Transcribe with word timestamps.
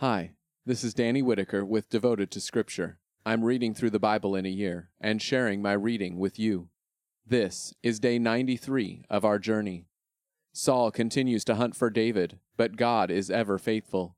Hi, 0.00 0.34
this 0.64 0.84
is 0.84 0.94
Danny 0.94 1.22
Whitaker 1.22 1.64
with 1.64 1.90
Devoted 1.90 2.30
to 2.30 2.40
Scripture. 2.40 3.00
I'm 3.26 3.42
reading 3.42 3.74
through 3.74 3.90
the 3.90 3.98
Bible 3.98 4.36
in 4.36 4.46
a 4.46 4.48
year 4.48 4.90
and 5.00 5.20
sharing 5.20 5.60
my 5.60 5.72
reading 5.72 6.20
with 6.20 6.38
you. 6.38 6.68
This 7.26 7.74
is 7.82 7.98
day 7.98 8.16
93 8.20 9.06
of 9.10 9.24
our 9.24 9.40
journey. 9.40 9.86
Saul 10.52 10.92
continues 10.92 11.44
to 11.46 11.56
hunt 11.56 11.74
for 11.74 11.90
David, 11.90 12.38
but 12.56 12.76
God 12.76 13.10
is 13.10 13.28
ever 13.28 13.58
faithful. 13.58 14.14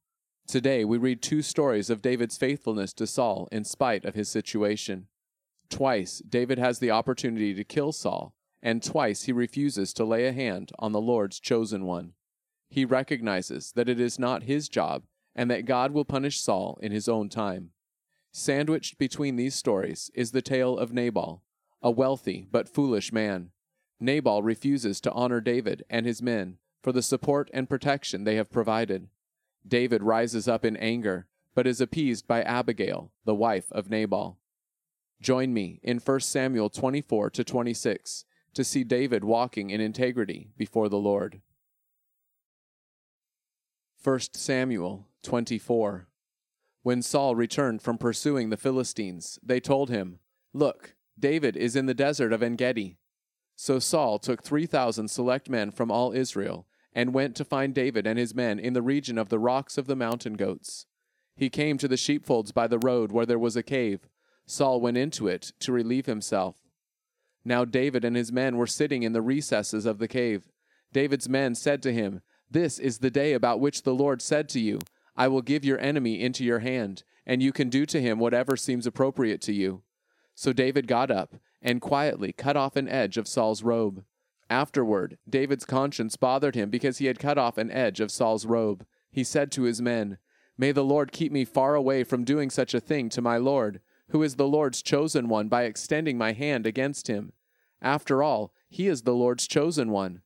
Today 0.46 0.85
we 0.85 0.98
read 0.98 1.22
two 1.22 1.40
stories 1.40 1.88
of 1.88 2.03
David's 2.03 2.37
faithfulness 2.37 2.92
to 2.92 3.06
Saul 3.06 3.49
in 3.51 3.65
spite 3.65 4.04
of 4.04 4.15
his 4.15 4.28
situation. 4.28 5.06
Twice 5.71 6.19
David 6.28 6.58
has 6.58 6.81
the 6.81 6.90
opportunity 6.90 7.54
to 7.54 7.65
kill 7.65 7.92
Saul, 7.92 8.35
and 8.62 8.83
twice 8.83 9.22
he 9.22 9.33
refuses 9.33 9.94
to 9.94 10.04
lay 10.04 10.26
a 10.26 10.33
hand 10.33 10.72
on 10.78 10.92
the 10.92 11.01
Lord's 11.01 11.40
chosen 11.40 11.87
one. 11.87 12.12
He 12.69 12.85
recognizes 12.85 13.72
that 13.76 13.88
it 13.88 13.99
is 13.99 14.19
not 14.19 14.42
his 14.42 14.69
job 14.69 15.04
and 15.35 15.51
that 15.51 15.65
God 15.65 15.92
will 15.92 16.05
punish 16.05 16.41
Saul 16.41 16.78
in 16.83 16.92
his 16.92 17.09
own 17.09 17.28
time. 17.28 17.70
Sandwiched 18.32 18.98
between 18.98 19.36
these 19.36 19.55
stories 19.55 20.10
is 20.14 20.30
the 20.30 20.42
tale 20.42 20.78
of 20.78 20.92
Nabal, 20.92 21.42
a 21.82 21.91
wealthy 21.91 22.46
but 22.50 22.68
foolish 22.68 23.12
man. 23.12 23.50
Nabal 23.98 24.42
refuses 24.42 25.00
to 25.00 25.12
honor 25.12 25.41
David 25.41 25.84
and 25.91 26.06
his 26.06 26.22
men 26.22 26.58
for 26.82 26.92
the 26.92 27.02
support 27.02 27.50
and 27.52 27.69
protection 27.69 28.24
they 28.24 28.36
have 28.36 28.50
provided. 28.50 29.08
David 29.66 30.02
rises 30.02 30.48
up 30.48 30.64
in 30.64 30.77
anger, 30.77 31.27
but 31.55 31.66
is 31.66 31.80
appeased 31.80 32.27
by 32.27 32.42
Abigail, 32.42 33.12
the 33.24 33.34
wife 33.34 33.70
of 33.72 33.91
Nabal. 33.91 34.38
Join 35.20 35.52
me 35.52 35.80
in 35.83 35.98
1 35.98 36.20
Samuel 36.20 36.70
24 36.70 37.30
to 37.30 37.44
26 37.44 38.24
to 38.55 38.64
see 38.64 38.84
David 38.84 39.22
walking 39.22 39.70
in 39.70 39.80
integrity 39.80 40.50
before 40.56 40.88
the 40.88 40.98
Lord. 40.98 41.42
1 44.02 44.20
Samuel 44.33 45.06
24. 45.23 46.09
When 46.83 47.02
Saul 47.02 47.34
returned 47.34 47.83
from 47.83 47.98
pursuing 47.98 48.51
the 48.51 48.56
Philistines, 48.56 49.39
they 49.42 49.61
told 49.61 49.91
him, 49.91 50.19
Look, 50.53 50.94
David 51.19 51.56
is 51.56 51.77
in 51.77 51.86
the 51.86 51.94
desert 51.94 52.33
of 52.33 52.42
En 52.42 52.56
Gedi. 52.56 52.97
So 53.55 53.78
Saul 53.78 54.19
took 54.19 54.42
3,000 54.42 55.09
select 55.09 55.50
men 55.50 55.70
from 55.70 55.91
all 55.91 56.12
Israel 56.12 56.67
and 56.94 57.14
went 57.14 57.36
to 57.36 57.44
find 57.44 57.75
David 57.75 58.06
and 58.06 58.19
his 58.19 58.34
men 58.34 58.59
in 58.59 58.72
the 58.72 58.83
region 58.83 59.19
of 59.19 59.28
the 59.28 59.39
rocks 59.39 59.77
of 59.77 59.86
the 59.86 59.94
mountain 59.94 60.34
goats. 60.34 60.86
He 61.37 61.50
came 61.50 61.78
to 61.78 61.89
the 61.89 61.97
sheepfolds 61.97 62.53
by 62.53 62.66
the 62.66 62.78
road 62.78 63.12
where 63.12 63.27
there 63.27 63.39
was 63.39 63.56
a 63.56 63.62
cave. 63.62 64.09
Saul 64.47 64.81
went 64.81 64.97
into 64.97 65.28
it 65.28 65.53
to 65.61 65.72
relieve 65.72 66.06
himself. 66.06 66.56
Now 67.44 67.64
David 67.64 68.05
and 68.05 68.16
his 68.16 68.33
men 68.33 68.56
were 68.56 68.66
sitting 68.66 69.03
in 69.03 69.12
the 69.12 69.22
recesses 69.22 69.87
of 69.87 69.98
the 69.98 70.09
cave. 70.09 70.48
David's 70.92 71.28
men 71.28 71.55
said 71.55 71.83
to 71.83 71.92
him, 71.92 72.22
This 72.50 72.78
is 72.78 72.98
the 72.98 73.11
day 73.11 73.33
about 73.33 73.61
which 73.61 73.83
the 73.83 73.94
Lord 73.94 74.20
said 74.20 74.48
to 74.50 74.61
you, 74.61 74.81
I 75.16 75.28
will 75.28 75.42
give 75.42 75.64
your 75.64 75.78
enemy 75.80 76.20
into 76.20 76.44
your 76.44 76.61
hand, 76.61 77.03
and 77.27 77.42
you 77.42 77.53
can 77.53 77.69
do 77.69 77.86
to 77.86 78.00
him 78.00 78.19
whatever 78.19 78.56
seems 78.56 78.86
appropriate 78.86 79.41
to 79.42 79.53
you. 79.53 79.83
So 80.34 80.53
David 80.53 80.86
got 80.86 81.11
up 81.11 81.36
and 81.61 81.80
quietly 81.80 82.33
cut 82.33 82.56
off 82.56 82.77
an 82.77 82.89
edge 82.89 83.16
of 83.16 83.28
Saul's 83.28 83.62
robe. 83.62 84.05
Afterward, 84.48 85.19
David's 85.28 85.64
conscience 85.64 86.16
bothered 86.16 86.55
him 86.55 86.70
because 86.70 86.98
he 86.98 87.06
had 87.06 87.19
cut 87.19 87.38
off 87.38 87.58
an 87.58 87.70
edge 87.70 88.00
of 88.00 88.11
Saul's 88.11 88.47
robe. 88.47 88.84
He 89.11 89.22
said 89.22 89.53
to 89.53 89.62
his 89.62 89.81
men, 89.81 90.19
May 90.58 90.72
the 90.72 90.84
Lord 90.84 91.12
keep 91.12 91.31
me 91.31 91.44
far 91.44 91.75
away 91.75 92.05
from 92.05 92.25
doing 92.25 92.50
such 92.50 92.75
a 92.75 92.81
thing 92.81 93.08
to 93.11 93.22
my 93.22 93.36
Lord, 93.36 93.81
who 94.08 94.22
is 94.22 94.36
the 94.36 94.48
Lord's 94.48 94.83
chosen 94.83 95.28
one, 95.28 95.48
by 95.48 95.64
extending 95.64 96.19
my 96.19 96.33
hand 96.33 96.66
against 96.66 97.06
him. 97.06 97.33
After 97.81 98.22
all, 98.22 98.53
he 98.69 98.88
is 98.88 99.03
the 99.03 99.14
Lord's 99.14 99.47
chosen 99.47 99.91
one. 99.91 100.22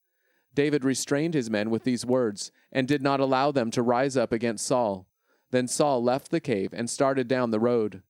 David 0.54 0.84
restrained 0.84 1.34
his 1.34 1.50
men 1.50 1.70
with 1.70 1.84
these 1.84 2.06
words, 2.06 2.52
and 2.70 2.86
did 2.86 3.02
not 3.02 3.20
allow 3.20 3.50
them 3.50 3.70
to 3.72 3.82
rise 3.82 4.16
up 4.16 4.32
against 4.32 4.66
Saul. 4.66 5.06
Then 5.50 5.68
Saul 5.68 6.02
left 6.02 6.30
the 6.30 6.40
cave 6.40 6.70
and 6.72 6.88
started 6.88 7.28
down 7.28 7.50
the 7.50 7.60
road. 7.60 8.02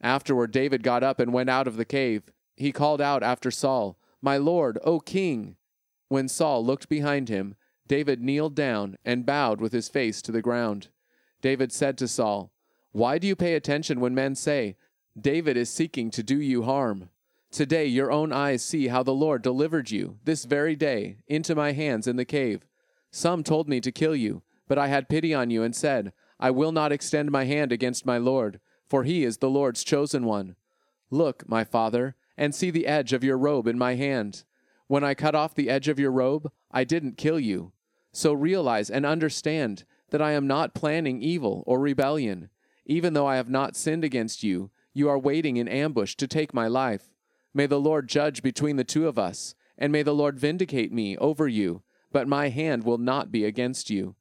Afterward, 0.00 0.50
David 0.52 0.82
got 0.82 1.02
up 1.02 1.20
and 1.20 1.32
went 1.32 1.50
out 1.50 1.66
of 1.66 1.76
the 1.76 1.84
cave. 1.84 2.24
He 2.56 2.72
called 2.72 3.00
out 3.00 3.22
after 3.22 3.50
Saul, 3.50 3.98
My 4.22 4.36
Lord, 4.36 4.78
O 4.84 5.00
king! 5.00 5.56
When 6.08 6.28
Saul 6.28 6.64
looked 6.64 6.88
behind 6.88 7.28
him, 7.28 7.54
David 7.86 8.22
kneeled 8.22 8.54
down 8.54 8.96
and 9.04 9.26
bowed 9.26 9.60
with 9.60 9.72
his 9.72 9.88
face 9.88 10.22
to 10.22 10.32
the 10.32 10.42
ground. 10.42 10.88
David 11.42 11.72
said 11.72 11.98
to 11.98 12.08
Saul, 12.08 12.52
Why 12.92 13.18
do 13.18 13.26
you 13.26 13.36
pay 13.36 13.54
attention 13.54 14.00
when 14.00 14.14
men 14.14 14.34
say, 14.34 14.76
David 15.20 15.56
is 15.56 15.70
seeking 15.70 16.10
to 16.12 16.22
do 16.22 16.40
you 16.40 16.62
harm? 16.62 17.10
Today 17.50 17.86
your 17.86 18.12
own 18.12 18.32
eyes 18.32 18.64
see 18.64 18.88
how 18.88 19.02
the 19.02 19.12
Lord 19.12 19.42
delivered 19.42 19.90
you, 19.90 20.18
this 20.24 20.44
very 20.44 20.76
day, 20.76 21.18
into 21.26 21.56
my 21.56 21.72
hands 21.72 22.06
in 22.06 22.14
the 22.14 22.24
cave. 22.24 22.64
Some 23.10 23.42
told 23.42 23.68
me 23.68 23.80
to 23.80 23.90
kill 23.90 24.14
you, 24.14 24.42
but 24.68 24.78
I 24.78 24.86
had 24.86 25.08
pity 25.08 25.34
on 25.34 25.50
you 25.50 25.64
and 25.64 25.74
said, 25.74 26.12
I 26.38 26.52
will 26.52 26.70
not 26.70 26.92
extend 26.92 27.32
my 27.32 27.44
hand 27.44 27.72
against 27.72 28.06
my 28.06 28.18
Lord, 28.18 28.60
for 28.88 29.02
he 29.02 29.24
is 29.24 29.38
the 29.38 29.50
Lord's 29.50 29.82
chosen 29.82 30.24
one. 30.24 30.54
Look, 31.10 31.48
my 31.48 31.64
father, 31.64 32.14
and 32.36 32.54
see 32.54 32.70
the 32.70 32.86
edge 32.86 33.12
of 33.12 33.24
your 33.24 33.36
robe 33.36 33.66
in 33.66 33.76
my 33.76 33.96
hand. 33.96 34.44
When 34.86 35.02
I 35.02 35.14
cut 35.14 35.34
off 35.34 35.54
the 35.54 35.68
edge 35.68 35.88
of 35.88 35.98
your 35.98 36.12
robe, 36.12 36.52
I 36.70 36.84
didn't 36.84 37.18
kill 37.18 37.40
you. 37.40 37.72
So 38.12 38.32
realize 38.32 38.90
and 38.90 39.04
understand 39.04 39.84
that 40.10 40.22
I 40.22 40.32
am 40.32 40.46
not 40.46 40.74
planning 40.74 41.20
evil 41.20 41.64
or 41.66 41.80
rebellion. 41.80 42.48
Even 42.86 43.12
though 43.12 43.26
I 43.26 43.36
have 43.36 43.50
not 43.50 43.76
sinned 43.76 44.04
against 44.04 44.44
you, 44.44 44.70
you 44.94 45.08
are 45.08 45.18
waiting 45.18 45.56
in 45.56 45.66
ambush 45.68 46.14
to 46.16 46.28
take 46.28 46.54
my 46.54 46.68
life. 46.68 47.10
May 47.52 47.66
the 47.66 47.80
Lord 47.80 48.08
judge 48.08 48.42
between 48.42 48.76
the 48.76 48.84
two 48.84 49.08
of 49.08 49.18
us, 49.18 49.54
and 49.76 49.92
may 49.92 50.02
the 50.02 50.14
Lord 50.14 50.38
vindicate 50.38 50.92
me 50.92 51.16
over 51.16 51.48
you, 51.48 51.82
but 52.12 52.28
my 52.28 52.48
hand 52.48 52.84
will 52.84 52.98
not 52.98 53.32
be 53.32 53.44
against 53.44 53.90
you. 53.90 54.14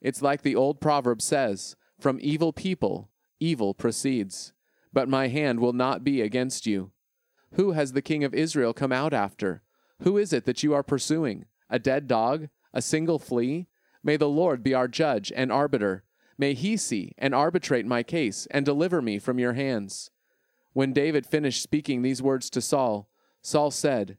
It's 0.00 0.22
like 0.22 0.42
the 0.42 0.54
old 0.54 0.80
proverb 0.80 1.20
says 1.20 1.76
From 1.98 2.18
evil 2.20 2.52
people, 2.52 3.10
evil 3.40 3.74
proceeds, 3.74 4.52
but 4.92 5.08
my 5.08 5.28
hand 5.28 5.60
will 5.60 5.72
not 5.72 6.04
be 6.04 6.20
against 6.20 6.66
you. 6.66 6.92
Who 7.52 7.72
has 7.72 7.92
the 7.92 8.02
king 8.02 8.24
of 8.24 8.34
Israel 8.34 8.72
come 8.72 8.92
out 8.92 9.12
after? 9.12 9.62
Who 10.02 10.16
is 10.16 10.32
it 10.32 10.44
that 10.44 10.62
you 10.62 10.74
are 10.74 10.82
pursuing? 10.82 11.46
A 11.68 11.78
dead 11.78 12.06
dog? 12.06 12.48
A 12.72 12.82
single 12.82 13.18
flea? 13.18 13.66
May 14.02 14.16
the 14.16 14.28
Lord 14.28 14.62
be 14.62 14.74
our 14.74 14.88
judge 14.88 15.32
and 15.34 15.50
arbiter. 15.50 16.04
May 16.36 16.54
he 16.54 16.76
see 16.76 17.12
and 17.18 17.34
arbitrate 17.34 17.86
my 17.86 18.02
case 18.02 18.46
and 18.50 18.64
deliver 18.64 19.02
me 19.02 19.18
from 19.18 19.38
your 19.38 19.54
hands. 19.54 20.10
When 20.78 20.92
David 20.92 21.26
finished 21.26 21.60
speaking 21.60 22.02
these 22.02 22.22
words 22.22 22.48
to 22.50 22.60
Saul, 22.60 23.10
Saul 23.42 23.72
said, 23.72 24.16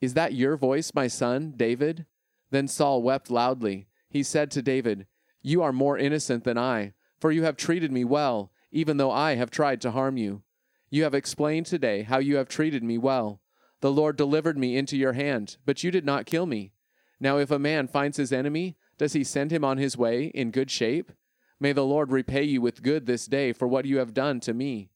Is 0.00 0.14
that 0.14 0.32
your 0.32 0.56
voice, 0.56 0.94
my 0.94 1.06
son, 1.06 1.52
David? 1.54 2.06
Then 2.50 2.66
Saul 2.66 3.02
wept 3.02 3.30
loudly. 3.30 3.88
He 4.08 4.22
said 4.22 4.50
to 4.52 4.62
David, 4.62 5.06
You 5.42 5.60
are 5.60 5.70
more 5.70 5.98
innocent 5.98 6.44
than 6.44 6.56
I, 6.56 6.94
for 7.20 7.30
you 7.30 7.42
have 7.42 7.58
treated 7.58 7.92
me 7.92 8.06
well, 8.06 8.50
even 8.72 8.96
though 8.96 9.10
I 9.10 9.34
have 9.34 9.50
tried 9.50 9.82
to 9.82 9.90
harm 9.90 10.16
you. 10.16 10.40
You 10.88 11.02
have 11.02 11.12
explained 11.12 11.66
today 11.66 12.04
how 12.04 12.20
you 12.20 12.36
have 12.36 12.48
treated 12.48 12.82
me 12.82 12.96
well. 12.96 13.42
The 13.82 13.92
Lord 13.92 14.16
delivered 14.16 14.56
me 14.56 14.78
into 14.78 14.96
your 14.96 15.12
hand, 15.12 15.58
but 15.66 15.84
you 15.84 15.90
did 15.90 16.06
not 16.06 16.24
kill 16.24 16.46
me. 16.46 16.72
Now, 17.20 17.36
if 17.36 17.50
a 17.50 17.58
man 17.58 17.86
finds 17.86 18.16
his 18.16 18.32
enemy, 18.32 18.78
does 18.96 19.12
he 19.12 19.24
send 19.24 19.50
him 19.50 19.62
on 19.62 19.76
his 19.76 19.98
way 19.98 20.28
in 20.28 20.52
good 20.52 20.70
shape? 20.70 21.12
May 21.60 21.74
the 21.74 21.84
Lord 21.84 22.12
repay 22.12 22.44
you 22.44 22.62
with 22.62 22.82
good 22.82 23.04
this 23.04 23.26
day 23.26 23.52
for 23.52 23.68
what 23.68 23.84
you 23.84 23.98
have 23.98 24.14
done 24.14 24.40
to 24.40 24.54
me. 24.54 24.88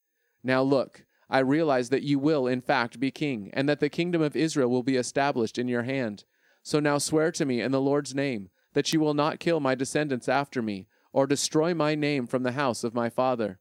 Now 0.42 0.62
look, 0.62 1.04
I 1.30 1.38
realize 1.38 1.88
that 1.88 2.02
you 2.02 2.18
will, 2.18 2.46
in 2.46 2.60
fact, 2.60 3.00
be 3.00 3.10
king, 3.10 3.50
and 3.52 3.68
that 3.68 3.80
the 3.80 3.88
kingdom 3.88 4.20
of 4.20 4.36
Israel 4.36 4.68
will 4.68 4.82
be 4.82 4.96
established 4.96 5.58
in 5.58 5.68
your 5.68 5.84
hand. 5.84 6.24
So 6.62 6.78
now 6.78 6.98
swear 6.98 7.32
to 7.32 7.44
me 7.44 7.60
in 7.60 7.72
the 7.72 7.80
Lord's 7.80 8.14
name 8.14 8.50
that 8.74 8.92
you 8.92 9.00
will 9.00 9.14
not 9.14 9.40
kill 9.40 9.60
my 9.60 9.74
descendants 9.74 10.28
after 10.28 10.62
me, 10.62 10.88
or 11.12 11.26
destroy 11.26 11.74
my 11.74 11.94
name 11.94 12.26
from 12.26 12.42
the 12.42 12.52
house 12.52 12.84
of 12.84 12.94
my 12.94 13.08
father. 13.08 13.58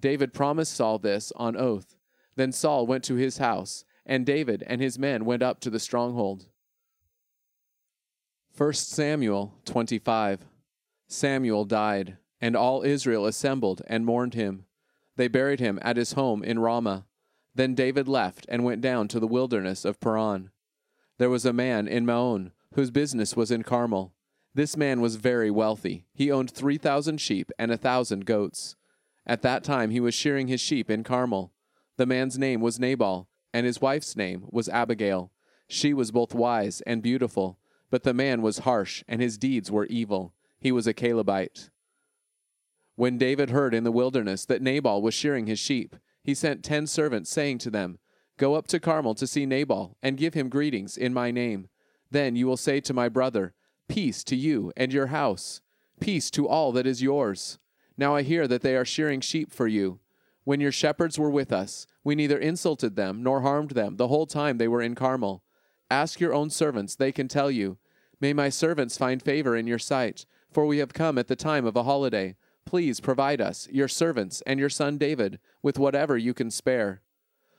David 0.00 0.32
promised 0.32 0.74
Saul 0.74 0.98
this 0.98 1.32
on 1.36 1.56
oath. 1.56 1.96
Then 2.36 2.52
Saul 2.52 2.86
went 2.86 3.04
to 3.04 3.14
his 3.16 3.38
house, 3.38 3.84
and 4.06 4.24
David 4.24 4.62
and 4.66 4.80
his 4.80 4.98
men 4.98 5.24
went 5.24 5.42
up 5.42 5.60
to 5.60 5.70
the 5.70 5.80
stronghold. 5.80 6.46
1 8.56 8.72
Samuel 8.74 9.54
25 9.64 10.44
Samuel 11.06 11.64
died, 11.64 12.18
and 12.40 12.54
all 12.54 12.82
Israel 12.82 13.26
assembled 13.26 13.82
and 13.86 14.04
mourned 14.04 14.34
him. 14.34 14.66
They 15.18 15.26
buried 15.26 15.58
him 15.58 15.80
at 15.82 15.96
his 15.96 16.12
home 16.12 16.44
in 16.44 16.60
Ramah. 16.60 17.04
Then 17.52 17.74
David 17.74 18.06
left 18.06 18.46
and 18.48 18.62
went 18.62 18.80
down 18.80 19.08
to 19.08 19.18
the 19.18 19.26
wilderness 19.26 19.84
of 19.84 19.98
Paran. 19.98 20.50
There 21.18 21.28
was 21.28 21.44
a 21.44 21.52
man 21.52 21.88
in 21.88 22.06
Maon 22.06 22.52
whose 22.74 22.92
business 22.92 23.34
was 23.34 23.50
in 23.50 23.64
Carmel. 23.64 24.14
This 24.54 24.76
man 24.76 25.00
was 25.00 25.16
very 25.16 25.50
wealthy. 25.50 26.06
He 26.14 26.30
owned 26.30 26.52
3,000 26.52 27.20
sheep 27.20 27.50
and 27.58 27.72
a 27.72 27.74
1,000 27.74 28.26
goats. 28.26 28.76
At 29.26 29.42
that 29.42 29.64
time 29.64 29.90
he 29.90 29.98
was 29.98 30.14
shearing 30.14 30.46
his 30.46 30.60
sheep 30.60 30.88
in 30.88 31.02
Carmel. 31.02 31.52
The 31.96 32.06
man's 32.06 32.38
name 32.38 32.60
was 32.60 32.78
Nabal, 32.78 33.28
and 33.52 33.66
his 33.66 33.80
wife's 33.80 34.14
name 34.14 34.46
was 34.52 34.68
Abigail. 34.68 35.32
She 35.66 35.92
was 35.92 36.12
both 36.12 36.32
wise 36.32 36.80
and 36.82 37.02
beautiful, 37.02 37.58
but 37.90 38.04
the 38.04 38.14
man 38.14 38.40
was 38.40 38.60
harsh, 38.60 39.02
and 39.08 39.20
his 39.20 39.36
deeds 39.36 39.68
were 39.68 39.86
evil. 39.86 40.32
He 40.60 40.70
was 40.70 40.86
a 40.86 40.94
Calebite. 40.94 41.70
When 42.98 43.16
David 43.16 43.50
heard 43.50 43.74
in 43.74 43.84
the 43.84 43.92
wilderness 43.92 44.44
that 44.46 44.60
Nabal 44.60 45.00
was 45.00 45.14
shearing 45.14 45.46
his 45.46 45.60
sheep, 45.60 45.94
he 46.24 46.34
sent 46.34 46.64
ten 46.64 46.88
servants, 46.88 47.30
saying 47.30 47.58
to 47.58 47.70
them, 47.70 48.00
Go 48.36 48.56
up 48.56 48.66
to 48.66 48.80
Carmel 48.80 49.14
to 49.14 49.26
see 49.28 49.46
Nabal, 49.46 49.96
and 50.02 50.16
give 50.16 50.34
him 50.34 50.48
greetings 50.48 50.96
in 50.96 51.14
my 51.14 51.30
name. 51.30 51.68
Then 52.10 52.34
you 52.34 52.48
will 52.48 52.56
say 52.56 52.80
to 52.80 52.92
my 52.92 53.08
brother, 53.08 53.54
Peace 53.86 54.24
to 54.24 54.34
you 54.34 54.72
and 54.76 54.92
your 54.92 55.06
house, 55.06 55.60
peace 56.00 56.28
to 56.32 56.48
all 56.48 56.72
that 56.72 56.88
is 56.88 57.00
yours. 57.00 57.60
Now 57.96 58.16
I 58.16 58.22
hear 58.22 58.48
that 58.48 58.62
they 58.62 58.74
are 58.74 58.84
shearing 58.84 59.20
sheep 59.20 59.52
for 59.52 59.68
you. 59.68 60.00
When 60.42 60.58
your 60.58 60.72
shepherds 60.72 61.20
were 61.20 61.30
with 61.30 61.52
us, 61.52 61.86
we 62.02 62.16
neither 62.16 62.36
insulted 62.36 62.96
them 62.96 63.22
nor 63.22 63.42
harmed 63.42 63.70
them 63.70 63.96
the 63.96 64.08
whole 64.08 64.26
time 64.26 64.58
they 64.58 64.66
were 64.66 64.82
in 64.82 64.96
Carmel. 64.96 65.44
Ask 65.88 66.18
your 66.18 66.34
own 66.34 66.50
servants, 66.50 66.96
they 66.96 67.12
can 67.12 67.28
tell 67.28 67.48
you. 67.48 67.78
May 68.20 68.32
my 68.32 68.48
servants 68.48 68.98
find 68.98 69.22
favor 69.22 69.56
in 69.56 69.68
your 69.68 69.78
sight, 69.78 70.26
for 70.50 70.66
we 70.66 70.78
have 70.78 70.92
come 70.92 71.16
at 71.16 71.28
the 71.28 71.36
time 71.36 71.64
of 71.64 71.76
a 71.76 71.84
holiday. 71.84 72.34
Please 72.68 73.00
provide 73.00 73.40
us, 73.40 73.66
your 73.72 73.88
servants, 73.88 74.42
and 74.44 74.60
your 74.60 74.68
son 74.68 74.98
David, 74.98 75.38
with 75.62 75.78
whatever 75.78 76.18
you 76.18 76.34
can 76.34 76.50
spare. 76.50 77.00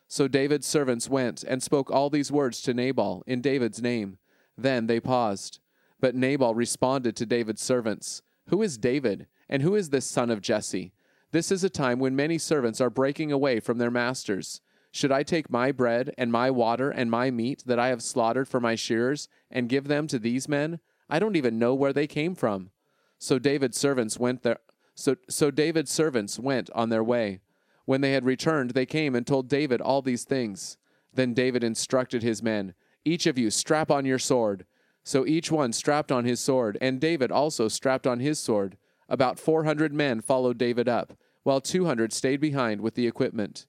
So 0.07 0.27
David's 0.27 0.67
servants 0.67 1.09
went 1.09 1.43
and 1.43 1.63
spoke 1.63 1.89
all 1.89 2.11
these 2.11 2.31
words 2.31 2.61
to 2.61 2.75
Nabal 2.75 3.23
in 3.25 3.41
David's 3.41 3.81
name. 3.81 4.19
Then 4.55 4.85
they 4.85 4.99
paused. 4.99 5.61
But 5.99 6.13
Nabal 6.13 6.53
responded 6.53 7.15
to 7.15 7.25
David's 7.25 7.63
servants 7.63 8.21
Who 8.49 8.61
is 8.61 8.77
David, 8.77 9.25
and 9.49 9.63
who 9.63 9.73
is 9.73 9.89
this 9.89 10.05
son 10.05 10.29
of 10.29 10.41
Jesse? 10.41 10.93
This 11.31 11.51
is 11.51 11.63
a 11.63 11.71
time 11.71 11.97
when 11.97 12.15
many 12.15 12.37
servants 12.37 12.79
are 12.79 12.91
breaking 12.91 13.31
away 13.31 13.59
from 13.59 13.79
their 13.79 13.89
masters. 13.89 14.61
Should 14.91 15.11
I 15.11 15.23
take 15.23 15.49
my 15.49 15.71
bread 15.71 16.13
and 16.19 16.31
my 16.31 16.51
water 16.51 16.91
and 16.91 17.09
my 17.09 17.31
meat 17.31 17.63
that 17.65 17.79
I 17.79 17.87
have 17.87 18.03
slaughtered 18.03 18.47
for 18.47 18.59
my 18.59 18.75
shearers 18.75 19.27
and 19.49 19.69
give 19.69 19.87
them 19.87 20.05
to 20.05 20.19
these 20.19 20.47
men? 20.47 20.79
I 21.09 21.17
don't 21.17 21.35
even 21.35 21.57
know 21.57 21.73
where 21.73 21.93
they 21.93 22.05
came 22.05 22.35
from. 22.35 22.69
So 23.17 23.39
David's 23.39 23.79
servants 23.79 24.19
went 24.19 24.43
there. 24.43 24.59
So, 24.99 25.15
so 25.29 25.49
David's 25.49 25.91
servants 25.91 26.37
went 26.37 26.69
on 26.75 26.89
their 26.89 27.05
way. 27.05 27.39
When 27.85 28.01
they 28.01 28.11
had 28.11 28.25
returned, 28.25 28.71
they 28.71 28.85
came 28.85 29.15
and 29.15 29.25
told 29.25 29.47
David 29.47 29.79
all 29.79 30.01
these 30.01 30.25
things. 30.25 30.77
Then 31.13 31.33
David 31.33 31.63
instructed 31.63 32.21
his 32.21 32.43
men, 32.43 32.73
Each 33.05 33.25
of 33.25 33.37
you 33.37 33.49
strap 33.49 33.91
on 33.91 34.05
your 34.05 34.19
sword. 34.19 34.65
So 35.05 35.25
each 35.25 35.53
one 35.53 35.71
strapped 35.71 36.11
on 36.11 36.25
his 36.25 36.41
sword, 36.41 36.77
and 36.81 36.99
David 36.99 37.31
also 37.31 37.69
strapped 37.69 38.05
on 38.05 38.19
his 38.19 38.39
sword. 38.39 38.75
About 39.07 39.39
four 39.39 39.63
hundred 39.63 39.93
men 39.93 40.19
followed 40.19 40.57
David 40.57 40.89
up, 40.89 41.13
while 41.43 41.61
two 41.61 41.85
hundred 41.85 42.11
stayed 42.11 42.41
behind 42.41 42.81
with 42.81 42.95
the 42.95 43.07
equipment. 43.07 43.67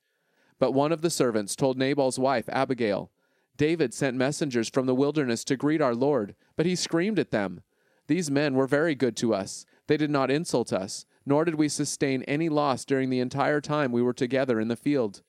But 0.58 0.72
one 0.72 0.90
of 0.90 1.00
the 1.00 1.10
servants 1.10 1.54
told 1.54 1.78
Nabal's 1.78 2.18
wife, 2.18 2.48
Abigail, 2.48 3.12
David 3.56 3.94
sent 3.94 4.16
messengers 4.16 4.68
from 4.68 4.86
the 4.86 4.96
wilderness 4.96 5.44
to 5.44 5.56
greet 5.56 5.80
our 5.80 5.94
Lord, 5.94 6.34
but 6.56 6.66
he 6.66 6.74
screamed 6.74 7.20
at 7.20 7.30
them. 7.30 7.62
These 8.08 8.32
men 8.32 8.54
were 8.54 8.66
very 8.66 8.96
good 8.96 9.16
to 9.18 9.32
us. 9.32 9.64
They 9.86 9.96
did 9.96 10.10
not 10.10 10.32
insult 10.32 10.72
us 10.72 11.06
nor 11.24 11.44
did 11.44 11.54
we 11.54 11.68
sustain 11.68 12.22
any 12.24 12.48
loss 12.48 12.84
during 12.84 13.10
the 13.10 13.20
entire 13.20 13.60
time 13.60 13.92
we 13.92 14.02
were 14.02 14.12
together 14.12 14.58
in 14.58 14.68
the 14.68 14.76
field. 14.76 15.22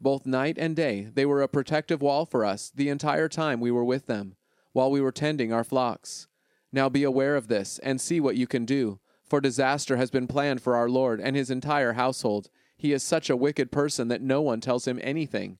Both 0.00 0.26
night 0.26 0.58
and 0.58 0.76
day 0.76 1.08
they 1.14 1.24
were 1.24 1.42
a 1.42 1.48
protective 1.48 2.02
wall 2.02 2.26
for 2.26 2.44
us 2.44 2.70
the 2.74 2.88
entire 2.88 3.28
time 3.28 3.60
we 3.60 3.70
were 3.70 3.84
with 3.84 4.06
them, 4.06 4.36
while 4.72 4.90
we 4.90 5.00
were 5.00 5.12
tending 5.12 5.52
our 5.52 5.64
flocks. 5.64 6.26
Now 6.72 6.88
be 6.88 7.04
aware 7.04 7.36
of 7.36 7.48
this, 7.48 7.78
and 7.78 8.00
see 8.00 8.20
what 8.20 8.36
you 8.36 8.46
can 8.46 8.66
do, 8.66 9.00
for 9.24 9.40
disaster 9.40 9.96
has 9.96 10.10
been 10.10 10.26
planned 10.26 10.60
for 10.60 10.76
our 10.76 10.88
Lord 10.88 11.20
and 11.20 11.34
his 11.34 11.50
entire 11.50 11.94
household. 11.94 12.50
He 12.76 12.92
is 12.92 13.02
such 13.02 13.30
a 13.30 13.36
wicked 13.36 13.72
person 13.72 14.08
that 14.08 14.20
no 14.20 14.42
one 14.42 14.60
tells 14.60 14.86
him 14.86 15.00
anything. 15.02 15.58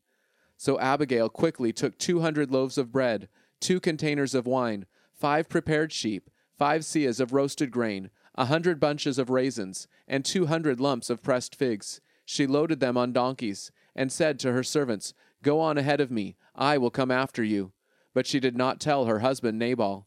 So 0.58 0.78
Abigail 0.78 1.28
quickly 1.28 1.72
took 1.72 1.96
two 1.96 2.20
hundred 2.20 2.50
loaves 2.50 2.76
of 2.76 2.92
bread, 2.92 3.28
two 3.60 3.80
containers 3.80 4.34
of 4.34 4.46
wine, 4.46 4.84
five 5.14 5.48
prepared 5.48 5.92
sheep, 5.92 6.28
five 6.58 6.82
seahs 6.82 7.20
of 7.20 7.32
roasted 7.32 7.70
grain, 7.70 8.10
a 8.36 8.46
hundred 8.46 8.78
bunches 8.78 9.18
of 9.18 9.30
raisins, 9.30 9.88
and 10.06 10.24
two 10.24 10.46
hundred 10.46 10.80
lumps 10.80 11.10
of 11.10 11.22
pressed 11.22 11.54
figs. 11.54 12.00
She 12.24 12.46
loaded 12.46 12.80
them 12.80 12.96
on 12.96 13.12
donkeys, 13.12 13.70
and 13.94 14.12
said 14.12 14.38
to 14.40 14.52
her 14.52 14.62
servants, 14.62 15.14
Go 15.42 15.60
on 15.60 15.78
ahead 15.78 16.00
of 16.00 16.10
me, 16.10 16.36
I 16.54 16.76
will 16.78 16.90
come 16.90 17.10
after 17.10 17.42
you. 17.42 17.72
But 18.14 18.26
she 18.26 18.40
did 18.40 18.56
not 18.56 18.80
tell 18.80 19.04
her 19.04 19.20
husband 19.20 19.58
Nabal. 19.58 20.06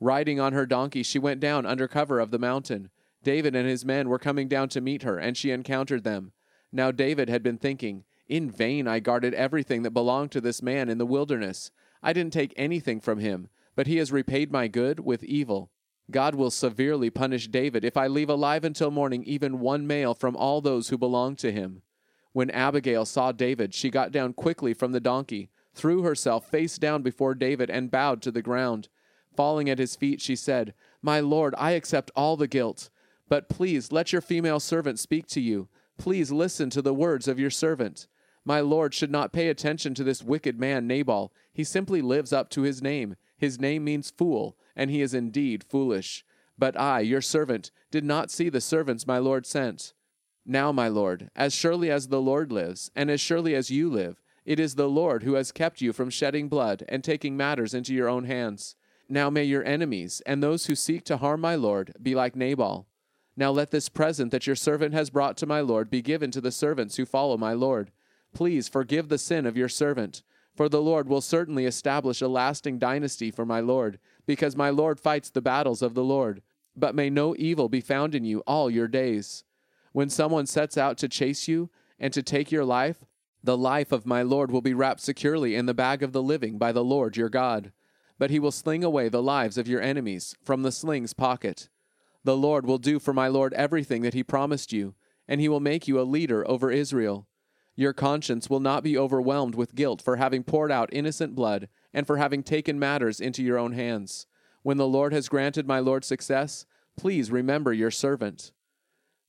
Riding 0.00 0.38
on 0.40 0.52
her 0.52 0.66
donkey, 0.66 1.02
she 1.02 1.18
went 1.18 1.40
down 1.40 1.64
under 1.64 1.88
cover 1.88 2.20
of 2.20 2.30
the 2.30 2.38
mountain. 2.38 2.90
David 3.22 3.56
and 3.56 3.66
his 3.66 3.84
men 3.84 4.08
were 4.08 4.18
coming 4.18 4.48
down 4.48 4.68
to 4.70 4.80
meet 4.80 5.02
her, 5.02 5.18
and 5.18 5.36
she 5.36 5.50
encountered 5.50 6.04
them. 6.04 6.32
Now 6.70 6.90
David 6.90 7.28
had 7.28 7.42
been 7.42 7.56
thinking, 7.56 8.04
In 8.28 8.50
vain 8.50 8.86
I 8.86 9.00
guarded 9.00 9.34
everything 9.34 9.82
that 9.82 9.92
belonged 9.92 10.32
to 10.32 10.40
this 10.40 10.62
man 10.62 10.88
in 10.88 10.98
the 10.98 11.06
wilderness. 11.06 11.70
I 12.02 12.12
didn't 12.12 12.34
take 12.34 12.52
anything 12.56 13.00
from 13.00 13.20
him, 13.20 13.48
but 13.74 13.86
he 13.86 13.96
has 13.96 14.12
repaid 14.12 14.52
my 14.52 14.68
good 14.68 15.00
with 15.00 15.24
evil. 15.24 15.70
God 16.10 16.34
will 16.34 16.50
severely 16.50 17.08
punish 17.08 17.48
David 17.48 17.84
if 17.84 17.96
I 17.96 18.06
leave 18.06 18.28
alive 18.28 18.64
until 18.64 18.90
morning 18.90 19.24
even 19.24 19.60
one 19.60 19.86
male 19.86 20.14
from 20.14 20.36
all 20.36 20.60
those 20.60 20.88
who 20.88 20.98
belong 20.98 21.36
to 21.36 21.50
him. 21.50 21.82
When 22.32 22.50
Abigail 22.50 23.04
saw 23.04 23.32
David, 23.32 23.72
she 23.74 23.90
got 23.90 24.12
down 24.12 24.34
quickly 24.34 24.74
from 24.74 24.92
the 24.92 25.00
donkey, 25.00 25.50
threw 25.72 26.02
herself 26.02 26.50
face 26.50 26.78
down 26.78 27.02
before 27.02 27.34
David, 27.34 27.70
and 27.70 27.90
bowed 27.90 28.20
to 28.22 28.30
the 28.30 28.42
ground. 28.42 28.88
Falling 29.34 29.70
at 29.70 29.78
his 29.78 29.96
feet, 29.96 30.20
she 30.20 30.36
said, 30.36 30.74
My 31.00 31.20
lord, 31.20 31.54
I 31.56 31.72
accept 31.72 32.10
all 32.14 32.36
the 32.36 32.48
guilt. 32.48 32.90
But 33.28 33.48
please 33.48 33.90
let 33.90 34.12
your 34.12 34.20
female 34.20 34.60
servant 34.60 34.98
speak 34.98 35.26
to 35.28 35.40
you. 35.40 35.68
Please 35.96 36.30
listen 36.30 36.70
to 36.70 36.82
the 36.82 36.94
words 36.94 37.28
of 37.28 37.38
your 37.38 37.50
servant. 37.50 38.06
My 38.44 38.60
lord 38.60 38.92
should 38.92 39.10
not 39.10 39.32
pay 39.32 39.48
attention 39.48 39.94
to 39.94 40.04
this 40.04 40.22
wicked 40.22 40.60
man, 40.60 40.86
Nabal. 40.86 41.32
He 41.52 41.64
simply 41.64 42.02
lives 42.02 42.32
up 42.32 42.50
to 42.50 42.62
his 42.62 42.82
name. 42.82 43.16
His 43.38 43.58
name 43.58 43.84
means 43.84 44.10
fool 44.10 44.56
and 44.76 44.90
he 44.90 45.00
is 45.02 45.14
indeed 45.14 45.64
foolish. 45.64 46.24
But 46.56 46.78
I, 46.78 47.00
your 47.00 47.20
servant, 47.20 47.70
did 47.90 48.04
not 48.04 48.30
see 48.30 48.48
the 48.48 48.60
servants 48.60 49.06
my 49.06 49.18
Lord 49.18 49.46
sent. 49.46 49.92
Now, 50.46 50.72
my 50.72 50.88
Lord, 50.88 51.30
as 51.34 51.54
surely 51.54 51.90
as 51.90 52.08
the 52.08 52.20
Lord 52.20 52.52
lives, 52.52 52.90
and 52.94 53.10
as 53.10 53.20
surely 53.20 53.54
as 53.54 53.70
you 53.70 53.90
live, 53.90 54.22
it 54.44 54.60
is 54.60 54.74
the 54.74 54.88
Lord 54.88 55.22
who 55.22 55.34
has 55.34 55.52
kept 55.52 55.80
you 55.80 55.92
from 55.92 56.10
shedding 56.10 56.48
blood 56.48 56.84
and 56.88 57.02
taking 57.02 57.36
matters 57.36 57.72
into 57.72 57.94
your 57.94 58.08
own 58.08 58.24
hands. 58.24 58.76
Now 59.08 59.30
may 59.30 59.44
your 59.44 59.64
enemies 59.64 60.22
and 60.26 60.42
those 60.42 60.66
who 60.66 60.74
seek 60.74 61.04
to 61.04 61.16
harm 61.16 61.40
my 61.40 61.54
Lord 61.54 61.94
be 62.02 62.14
like 62.14 62.36
Nabal. 62.36 62.86
Now 63.36 63.50
let 63.50 63.70
this 63.70 63.88
present 63.88 64.30
that 64.30 64.46
your 64.46 64.56
servant 64.56 64.94
has 64.94 65.10
brought 65.10 65.36
to 65.38 65.46
my 65.46 65.60
Lord 65.60 65.90
be 65.90 66.02
given 66.02 66.30
to 66.30 66.40
the 66.40 66.52
servants 66.52 66.96
who 66.96 67.06
follow 67.06 67.36
my 67.36 67.52
Lord. 67.52 67.90
Please 68.34 68.68
forgive 68.68 69.08
the 69.08 69.18
sin 69.18 69.46
of 69.46 69.56
your 69.56 69.68
servant, 69.68 70.22
for 70.54 70.68
the 70.68 70.82
Lord 70.82 71.08
will 71.08 71.20
certainly 71.20 71.66
establish 71.66 72.20
a 72.20 72.28
lasting 72.28 72.78
dynasty 72.78 73.30
for 73.30 73.44
my 73.44 73.60
Lord 73.60 73.98
because 74.26 74.56
my 74.56 74.70
Lord 74.70 75.00
fights 75.00 75.30
the 75.30 75.42
battles 75.42 75.82
of 75.82 75.94
the 75.94 76.04
Lord. 76.04 76.42
But 76.76 76.94
may 76.94 77.10
no 77.10 77.34
evil 77.38 77.68
be 77.68 77.80
found 77.80 78.14
in 78.14 78.24
you 78.24 78.40
all 78.40 78.70
your 78.70 78.88
days. 78.88 79.44
When 79.92 80.10
someone 80.10 80.46
sets 80.46 80.76
out 80.76 80.98
to 80.98 81.08
chase 81.08 81.46
you 81.46 81.70
and 81.98 82.12
to 82.12 82.22
take 82.22 82.50
your 82.50 82.64
life, 82.64 83.04
the 83.42 83.56
life 83.56 83.92
of 83.92 84.06
my 84.06 84.22
Lord 84.22 84.50
will 84.50 84.62
be 84.62 84.74
wrapped 84.74 85.00
securely 85.00 85.54
in 85.54 85.66
the 85.66 85.74
bag 85.74 86.02
of 86.02 86.12
the 86.12 86.22
living 86.22 86.58
by 86.58 86.72
the 86.72 86.82
Lord 86.82 87.16
your 87.16 87.28
God. 87.28 87.72
But 88.18 88.30
he 88.30 88.40
will 88.40 88.50
sling 88.50 88.82
away 88.82 89.08
the 89.08 89.22
lives 89.22 89.58
of 89.58 89.68
your 89.68 89.80
enemies 89.80 90.34
from 90.42 90.62
the 90.62 90.72
sling's 90.72 91.12
pocket. 91.12 91.68
The 92.24 92.36
Lord 92.36 92.64
will 92.64 92.78
do 92.78 92.98
for 92.98 93.12
my 93.12 93.28
Lord 93.28 93.52
everything 93.54 94.02
that 94.02 94.14
he 94.14 94.24
promised 94.24 94.72
you, 94.72 94.94
and 95.28 95.40
he 95.40 95.48
will 95.48 95.60
make 95.60 95.86
you 95.86 96.00
a 96.00 96.02
leader 96.02 96.48
over 96.48 96.70
Israel. 96.70 97.26
Your 97.76 97.92
conscience 97.92 98.48
will 98.48 98.60
not 98.60 98.82
be 98.82 98.96
overwhelmed 98.96 99.54
with 99.54 99.74
guilt 99.74 100.00
for 100.00 100.16
having 100.16 100.42
poured 100.42 100.72
out 100.72 100.88
innocent 100.92 101.34
blood 101.34 101.68
and 101.94 102.06
for 102.06 102.18
having 102.18 102.42
taken 102.42 102.78
matters 102.78 103.20
into 103.20 103.42
your 103.42 103.56
own 103.56 103.72
hands. 103.72 104.26
When 104.62 104.76
the 104.76 104.88
Lord 104.88 105.12
has 105.12 105.28
granted 105.28 105.66
my 105.66 105.78
Lord 105.78 106.04
success, 106.04 106.66
please 106.96 107.30
remember 107.30 107.72
your 107.72 107.90
servant. 107.90 108.50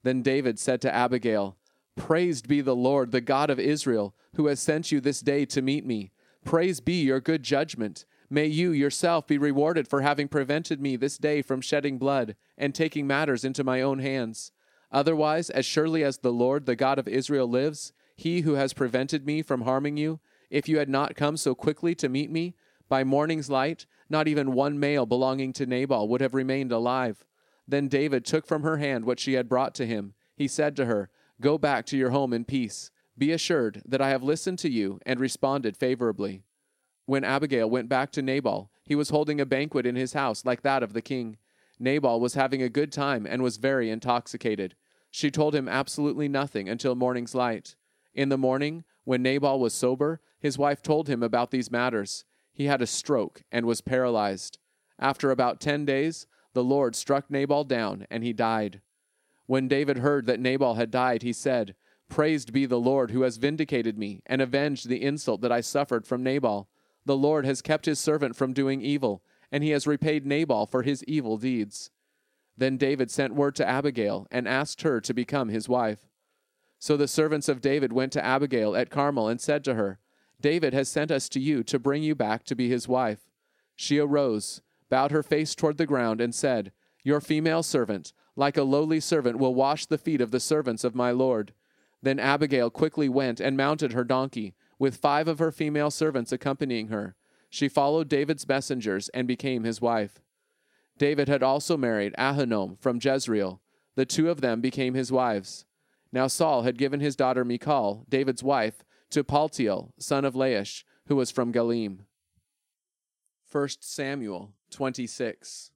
Then 0.04 0.22
David 0.22 0.60
said 0.60 0.82
to 0.82 0.94
Abigail, 0.94 1.56
Praised 1.96 2.48
be 2.48 2.60
the 2.62 2.76
Lord, 2.76 3.12
the 3.12 3.22
God 3.22 3.50
of 3.50 3.60
Israel, 3.60 4.14
who 4.36 4.48
has 4.48 4.60
sent 4.60 4.92
you 4.92 5.00
this 5.00 5.22
day 5.22 5.46
to 5.46 5.62
meet 5.62 5.86
me. 5.86 6.12
Praise 6.44 6.80
be 6.80 7.02
your 7.04 7.20
good 7.20 7.44
judgment. 7.44 8.06
May 8.30 8.48
you 8.48 8.72
yourself 8.72 9.28
be 9.28 9.38
rewarded 9.38 9.88
for 9.88 10.02
having 10.02 10.28
prevented 10.28 10.82
me 10.82 10.96
this 10.96 11.18
day 11.18 11.42
from 11.42 11.62
shedding 11.62 11.98
blood 11.98 12.36
and 12.58 12.74
taking 12.74 13.08
matters 13.08 13.46
into 13.46 13.64
my 13.64 13.82
own 13.82 14.00
hands. 14.00 14.52
Otherwise, 14.92 15.50
as 15.50 15.66
surely 15.66 16.04
as 16.04 16.20
the 16.20 16.34
Lord, 16.34 16.66
the 16.66 16.76
God 16.76 17.00
of 17.00 17.08
Israel, 17.08 17.48
lives, 17.48 17.94
he 18.16 18.42
who 18.42 18.54
has 18.54 18.74
prevented 18.74 19.26
me 19.26 19.42
from 19.42 19.62
harming 19.62 19.98
you, 19.98 20.20
if 20.50 20.68
you 20.70 20.78
had 20.78 20.90
not 20.90 21.16
come 21.16 21.38
so 21.38 21.56
quickly 21.56 21.96
to 21.96 22.10
meet 22.10 22.32
me, 22.32 22.56
by 22.88 23.04
morning's 23.04 23.50
light, 23.50 23.86
not 24.10 24.28
even 24.28 24.54
one 24.54 24.80
male 24.80 25.06
belonging 25.06 25.54
to 25.54 25.66
Nabal 25.66 26.08
would 26.08 26.22
have 26.22 26.34
remained 26.34 26.72
alive. 26.72 27.26
Then 27.68 27.88
David 27.88 28.26
took 28.26 28.46
from 28.46 28.64
her 28.64 28.78
hand 28.78 29.06
what 29.06 29.20
she 29.20 29.34
had 29.34 29.50
brought 29.50 29.74
to 29.76 29.86
him. 29.86 30.14
He 30.36 30.48
said 30.48 30.76
to 30.76 30.86
her, 30.86 31.10
Go 31.42 31.58
back 31.58 31.86
to 31.88 31.98
your 31.98 32.12
home 32.12 32.32
in 32.32 32.46
peace. 32.46 32.92
Be 33.18 33.32
assured 33.32 33.82
that 33.86 34.02
I 34.02 34.10
have 34.10 34.24
listened 34.24 34.60
to 34.60 34.70
you 34.70 35.00
and 35.06 35.20
responded 35.20 35.76
favorably. 35.76 36.44
When 37.06 37.24
Abigail 37.24 37.70
went 37.70 37.90
back 37.90 38.12
to 38.12 38.22
Nabal, 38.22 38.72
he 38.84 38.96
was 38.96 39.10
holding 39.10 39.40
a 39.40 39.46
banquet 39.46 39.86
in 39.86 39.96
his 39.96 40.14
house 40.14 40.46
like 40.46 40.62
that 40.62 40.84
of 40.84 40.94
the 40.94 41.02
king. 41.02 41.38
Nabal 41.80 42.20
was 42.20 42.36
having 42.36 42.62
a 42.62 42.70
good 42.70 42.92
time 42.92 43.26
and 43.26 43.42
was 43.42 43.58
very 43.58 43.90
intoxicated. 43.90 44.76
She 45.12 45.32
told 45.32 45.56
him 45.56 45.68
absolutely 45.68 46.28
nothing 46.28 46.70
until 46.70 46.96
morning's 46.96 47.36
light. 47.36 47.76
In 48.14 48.30
the 48.30 48.38
morning, 48.38 48.84
when 49.04 49.24
Nabal 49.24 49.60
was 49.60 49.74
sober, 49.74 50.22
his 50.40 50.58
wife 50.58 50.82
told 50.82 51.08
him 51.08 51.24
about 51.24 51.52
these 51.52 51.72
matters. 51.72 52.26
He 52.54 52.66
had 52.66 52.82
a 52.82 52.88
stroke 52.88 53.44
and 53.52 53.66
was 53.66 53.82
paralyzed. 53.82 54.60
After 55.00 55.32
about 55.32 55.60
ten 55.60 55.86
days, 55.86 56.28
the 56.54 56.64
Lord 56.64 56.96
struck 56.96 57.30
Nabal 57.30 57.64
down, 57.66 58.08
and 58.10 58.24
he 58.24 58.32
died. 58.34 58.82
When 59.46 59.68
David 59.68 59.98
heard 59.98 60.26
that 60.26 60.40
Nabal 60.40 60.76
had 60.76 60.90
died, 60.90 61.22
he 61.22 61.34
said, 61.34 61.76
Praised 62.08 62.54
be 62.54 62.66
the 62.66 62.80
Lord 62.80 63.12
who 63.12 63.24
has 63.24 63.38
vindicated 63.38 63.98
me 63.98 64.22
and 64.26 64.42
avenged 64.42 64.88
the 64.88 65.02
insult 65.02 65.42
that 65.42 65.52
I 65.52 65.62
suffered 65.62 66.06
from 66.06 66.24
Nabal. 66.24 66.70
The 67.06 67.18
Lord 67.18 67.46
has 67.46 67.62
kept 67.62 67.86
his 67.86 68.00
servant 68.00 68.36
from 68.36 68.54
doing 68.54 68.82
evil, 68.82 69.24
and 69.52 69.64
he 69.64 69.72
has 69.72 69.88
repaid 69.88 70.26
Nabal 70.26 70.66
for 70.66 70.84
his 70.84 71.04
evil 71.06 71.38
deeds. 71.38 71.92
Then 72.58 72.78
David 72.78 73.12
sent 73.12 73.36
word 73.36 73.56
to 73.56 73.68
Abigail 73.68 74.28
and 74.32 74.48
asked 74.48 74.82
her 74.84 75.02
to 75.02 75.14
become 75.14 75.50
his 75.50 75.68
wife. 75.68 76.08
So 76.80 76.96
the 76.96 77.08
servants 77.08 77.50
of 77.50 77.62
David 77.62 77.92
went 77.92 78.14
to 78.14 78.24
Abigail 78.24 78.76
at 78.76 78.90
Carmel 78.90 79.28
and 79.28 79.42
said 79.42 79.64
to 79.66 79.76
her, 79.76 80.00
David 80.42 80.74
has 80.74 80.90
sent 80.90 81.12
us 81.12 81.30
to 81.30 81.40
you 81.40 81.64
to 81.64 81.80
bring 81.80 82.04
you 82.04 82.16
back 82.16 82.44
to 82.46 82.56
be 82.56 82.70
his 82.70 82.88
wife. 82.88 83.30
She 83.76 84.00
arose, 84.00 84.62
bowed 84.90 85.12
her 85.12 85.24
face 85.24 85.56
toward 85.56 85.78
the 85.78 85.86
ground, 85.86 86.22
and 86.22 86.34
said, 86.34 86.72
Your 87.04 87.22
female 87.22 87.64
servant, 87.64 88.14
like 88.36 88.58
a 88.58 88.64
lowly 88.64 89.00
servant, 89.00 89.38
will 89.38 89.56
wash 89.56 89.86
the 89.86 89.98
feet 89.98 90.22
of 90.22 90.32
the 90.32 90.40
servants 90.40 90.84
of 90.84 90.96
my 90.96 91.12
Lord. 91.12 91.54
Then 92.02 92.20
Abigail 92.20 92.70
quickly 92.70 93.10
went 93.10 93.40
and 93.40 93.58
mounted 93.58 93.94
her 93.94 94.04
donkey, 94.04 94.54
with 94.78 94.98
five 94.98 95.28
of 95.28 95.40
her 95.40 95.52
female 95.52 95.92
servants 95.92 96.32
accompanying 96.32 96.90
her. 96.90 97.16
She 97.50 97.68
followed 97.68 98.10
David's 98.10 98.48
messengers 98.48 99.10
and 99.10 99.28
became 99.28 99.64
his 99.64 99.82
wife. 99.82 100.22
David 100.98 101.28
had 101.28 101.44
also 101.44 101.76
married 101.76 102.14
Ahinoam 102.18 102.80
from 102.80 103.00
Jezreel. 103.02 103.62
The 103.96 104.06
two 104.06 104.30
of 104.30 104.42
them 104.42 104.62
became 104.62 104.94
his 104.94 105.12
wives. 105.12 105.66
Now 106.12 106.28
Saul 106.28 106.64
had 106.64 106.78
given 106.78 107.00
his 107.00 107.16
daughter 107.16 107.44
Michal, 107.44 108.06
David's 108.08 108.44
wife, 108.44 108.85
to 109.12 109.24
Paltiel, 109.24 109.92
son 110.00 110.26
of 110.26 110.34
Laish, 110.34 110.84
who 111.08 111.16
was 111.16 111.32
from 111.32 111.54
Galim. 111.54 112.00
1 113.52 113.70
Samuel 113.80 114.54
26. 114.72 115.72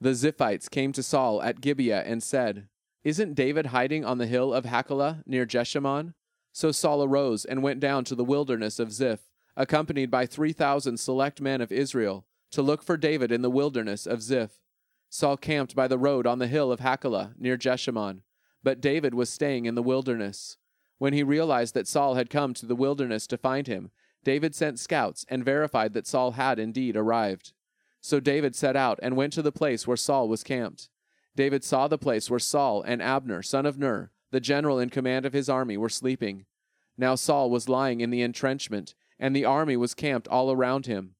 The 0.00 0.10
Ziphites 0.10 0.70
came 0.70 0.92
to 0.92 1.02
Saul 1.02 1.42
at 1.42 1.60
Gibeah 1.60 2.04
and 2.06 2.22
said, 2.22 2.68
Isn't 3.04 3.34
David 3.34 3.66
hiding 3.66 4.04
on 4.04 4.18
the 4.18 4.26
hill 4.26 4.54
of 4.54 4.64
Hachilah 4.64 5.22
near 5.26 5.44
Jeshimon? 5.44 6.14
So 6.52 6.72
Saul 6.72 7.02
arose 7.04 7.44
and 7.44 7.62
went 7.62 7.80
down 7.80 8.04
to 8.04 8.14
the 8.14 8.24
wilderness 8.24 8.78
of 8.78 8.92
Ziph, 8.92 9.30
accompanied 9.56 10.10
by 10.10 10.24
three 10.24 10.52
thousand 10.52 10.98
select 10.98 11.40
men 11.40 11.60
of 11.60 11.72
Israel, 11.72 12.26
to 12.52 12.62
look 12.62 12.82
for 12.82 12.96
David 12.96 13.32
in 13.32 13.42
the 13.42 13.50
wilderness 13.50 14.06
of 14.06 14.22
Ziph. 14.22 14.60
Saul 15.10 15.36
camped 15.36 15.74
by 15.74 15.88
the 15.88 15.98
road 15.98 16.26
on 16.26 16.38
the 16.38 16.46
hill 16.46 16.70
of 16.70 16.80
Hachilah 16.80 17.34
near 17.38 17.56
Jeshimon, 17.56 18.22
but 18.62 18.80
David 18.80 19.14
was 19.14 19.30
staying 19.30 19.66
in 19.66 19.74
the 19.74 19.82
wilderness. 19.82 20.56
When 20.98 21.12
he 21.12 21.22
realized 21.22 21.74
that 21.74 21.88
Saul 21.88 22.14
had 22.14 22.30
come 22.30 22.54
to 22.54 22.66
the 22.66 22.76
wilderness 22.76 23.26
to 23.28 23.38
find 23.38 23.66
him, 23.66 23.90
David 24.24 24.54
sent 24.54 24.78
scouts 24.78 25.24
and 25.28 25.44
verified 25.44 25.94
that 25.94 26.06
Saul 26.06 26.32
had 26.32 26.58
indeed 26.58 26.96
arrived. 26.96 27.52
So 28.00 28.20
David 28.20 28.54
set 28.54 28.76
out 28.76 28.98
and 29.02 29.16
went 29.16 29.32
to 29.34 29.42
the 29.42 29.52
place 29.52 29.86
where 29.86 29.96
Saul 29.96 30.28
was 30.28 30.42
camped. 30.42 30.88
David 31.36 31.62
saw 31.62 31.86
the 31.86 31.98
place 31.98 32.28
where 32.28 32.40
Saul 32.40 32.82
and 32.82 33.00
Abner, 33.00 33.42
son 33.42 33.64
of 33.64 33.78
Ner, 33.78 34.10
the 34.30 34.40
general 34.40 34.78
in 34.78 34.90
command 34.90 35.24
of 35.24 35.32
his 35.32 35.48
army, 35.48 35.76
were 35.76 35.88
sleeping. 35.88 36.46
Now 36.96 37.14
Saul 37.14 37.48
was 37.48 37.68
lying 37.68 38.00
in 38.00 38.10
the 38.10 38.22
entrenchment, 38.22 38.94
and 39.18 39.34
the 39.34 39.44
army 39.44 39.76
was 39.76 39.94
camped 39.94 40.26
all 40.28 40.50
around 40.50 40.86
him. 40.86 41.14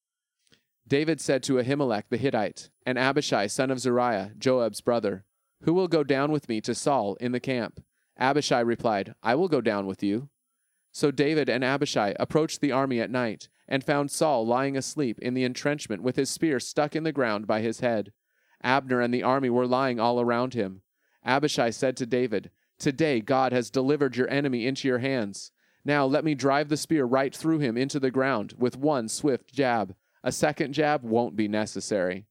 David 0.87 1.21
said 1.21 1.43
to 1.45 1.59
Ahimelech 1.59 2.09
the 2.09 2.17
Hittite, 2.17 2.71
and 2.85 2.99
Abishai, 2.99 3.47
son 3.47 3.71
of 3.71 3.79
Zeruiah, 3.79 4.33
Joab's 4.39 4.81
brother, 4.81 5.25
Who 5.63 5.73
will 5.73 5.89
go 5.89 6.03
down 6.03 6.33
with 6.33 6.49
me 6.49 6.61
to 6.63 6.75
Saul 6.75 7.17
in 7.21 7.33
the 7.33 7.41
camp? 7.41 7.81
Abishai 8.19 8.61
replied, 8.61 9.15
I 9.23 9.35
will 9.35 9.49
go 9.49 9.61
down 9.61 9.87
with 9.87 10.03
you. 10.03 10.29
So 10.93 11.11
David 11.11 11.49
and 11.49 11.63
Abishai 11.63 12.15
approached 12.19 12.61
the 12.61 12.73
army 12.73 13.01
at 13.01 13.11
night, 13.11 13.49
and 13.69 13.85
found 13.85 14.11
Saul 14.11 14.47
lying 14.47 14.77
asleep 14.77 15.19
in 15.21 15.35
the 15.35 15.45
entrenchment 15.45 16.03
with 16.03 16.17
his 16.17 16.31
spear 16.31 16.59
stuck 16.59 16.97
in 16.97 17.05
the 17.05 17.13
ground 17.13 17.47
by 17.47 17.61
his 17.61 17.81
head. 17.81 18.13
Abner 18.63 19.01
and 19.01 19.13
the 19.13 19.23
army 19.23 19.51
were 19.51 19.67
lying 19.67 20.01
all 20.01 20.21
around 20.21 20.55
him. 20.55 20.83
Abishai 21.25 21.71
said 21.71 21.97
to 21.99 22.07
David, 22.07 22.51
Today 22.79 23.21
God 23.21 23.53
has 23.53 23.71
delivered 23.71 24.17
your 24.17 24.31
enemy 24.31 24.67
into 24.67 24.89
your 24.89 24.99
hands. 24.99 25.53
Now 25.85 26.07
let 26.07 26.25
me 26.25 26.35
drive 26.35 26.69
the 26.69 26.77
spear 26.77 27.05
right 27.05 27.35
through 27.35 27.59
him 27.59 27.77
into 27.77 28.01
the 28.01 28.11
ground 28.11 28.55
with 28.59 28.77
one 28.77 29.09
swift 29.09 29.53
jab. 29.53 29.95
A 30.25 30.33
second 30.33 30.73
jab 30.73 31.05
won't 31.05 31.37
be 31.37 31.49
necessary. 31.49 32.27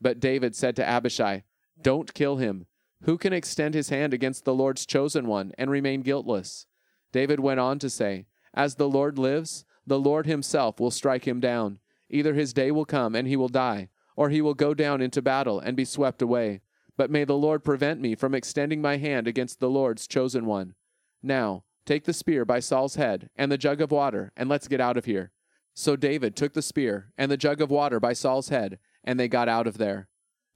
But 0.00 0.20
David 0.20 0.54
said 0.54 0.76
to 0.76 0.86
Abishai, 0.86 1.42
Don't 1.80 2.12
kill 2.14 2.36
him. 2.36 2.66
Who 3.04 3.16
can 3.16 3.32
extend 3.32 3.74
his 3.74 3.88
hand 3.88 4.12
against 4.12 4.44
the 4.44 4.54
Lord's 4.54 4.84
chosen 4.84 5.26
one 5.26 5.52
and 5.56 5.70
remain 5.70 6.02
guiltless? 6.02 6.66
David 7.12 7.40
went 7.40 7.60
on 7.60 7.78
to 7.78 7.88
say, 7.88 8.26
As 8.52 8.74
the 8.74 8.88
Lord 8.88 9.18
lives, 9.18 9.64
the 9.86 9.98
Lord 9.98 10.26
himself 10.26 10.78
will 10.78 10.90
strike 10.90 11.26
him 11.26 11.40
down. 11.40 11.78
Either 12.10 12.34
his 12.34 12.52
day 12.52 12.70
will 12.70 12.84
come 12.84 13.14
and 13.14 13.26
he 13.26 13.36
will 13.36 13.48
die, 13.48 13.88
or 14.16 14.28
he 14.28 14.42
will 14.42 14.54
go 14.54 14.74
down 14.74 15.00
into 15.00 15.22
battle 15.22 15.58
and 15.58 15.76
be 15.76 15.84
swept 15.84 16.20
away. 16.20 16.60
But 16.96 17.10
may 17.10 17.24
the 17.24 17.38
Lord 17.38 17.64
prevent 17.64 18.00
me 18.00 18.14
from 18.14 18.34
extending 18.34 18.82
my 18.82 18.98
hand 18.98 19.26
against 19.26 19.60
the 19.60 19.70
Lord's 19.70 20.06
chosen 20.06 20.44
one. 20.44 20.74
Now, 21.22 21.64
take 21.86 22.04
the 22.04 22.12
spear 22.12 22.44
by 22.44 22.60
Saul's 22.60 22.96
head 22.96 23.30
and 23.34 23.50
the 23.50 23.56
jug 23.56 23.80
of 23.80 23.90
water, 23.90 24.32
and 24.36 24.50
let's 24.50 24.68
get 24.68 24.80
out 24.80 24.98
of 24.98 25.06
here. 25.06 25.32
So 25.72 25.96
David 25.96 26.36
took 26.36 26.52
the 26.52 26.60
spear 26.60 27.12
and 27.16 27.30
the 27.30 27.38
jug 27.38 27.62
of 27.62 27.70
water 27.70 27.98
by 27.98 28.12
Saul's 28.12 28.50
head, 28.50 28.78
and 29.02 29.18
they 29.18 29.28
got 29.28 29.48
out 29.48 29.66
of 29.66 29.78
there. 29.78 30.09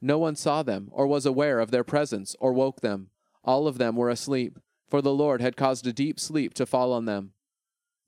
No 0.05 0.19
one 0.19 0.37
saw 0.37 0.63
them, 0.63 0.91
or 0.93 1.07
was 1.07 1.25
aware 1.25 1.61
of 1.61 1.71
their 1.71 1.83
presence, 1.83 2.37
or 2.39 2.53
woke 2.53 2.83
them. 2.83 3.09
All 3.43 3.67
of 3.67 3.79
them 3.79 3.97
were 3.97 4.11
asleep, 4.11 4.59
for 4.87 5.01
the 5.01 5.15
Lord 5.15 5.41
had 5.41 5.57
caused 5.57 5.87
a 5.87 5.95
deep 5.95 6.21
sleep 6.21 6.53
to 6.55 6.67
fall 6.67 6.93
on 6.93 7.07
them. 7.07 7.33